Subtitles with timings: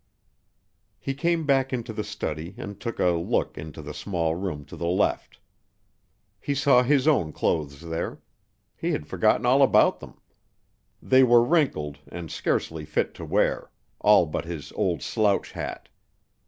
[0.97, 4.75] He came back into the study and took a look into the small room to
[4.75, 5.37] the left.
[6.39, 8.19] He saw his own clothes there.
[8.75, 10.19] He had forgotten all about them.
[11.03, 13.69] They were wrinkled and scarcely fit to wear
[13.99, 15.87] all but his old slouch hat.